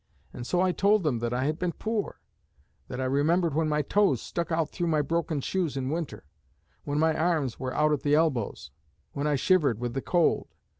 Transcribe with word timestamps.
And 0.33 0.47
so 0.47 0.61
I 0.61 0.71
told 0.71 1.03
them 1.03 1.19
that 1.19 1.31
I 1.31 1.43
had 1.43 1.59
been 1.59 1.73
poor; 1.73 2.19
that 2.87 2.99
I 2.99 3.03
remembered 3.05 3.53
when 3.53 3.69
my 3.69 3.83
toes 3.83 4.19
stuck 4.19 4.51
out 4.51 4.71
through 4.71 4.87
my 4.87 5.03
broken 5.03 5.41
shoes 5.41 5.77
in 5.77 5.91
winter; 5.91 6.25
when 6.85 6.97
my 6.97 7.15
arms 7.15 7.59
were 7.59 7.75
out 7.75 7.91
at 7.93 8.01
the 8.01 8.15
elbows; 8.15 8.71
when 9.13 9.27
I 9.27 9.35
shivered 9.35 9.77
with 9.79 9.93
the 9.93 10.01
cold. 10.01 10.55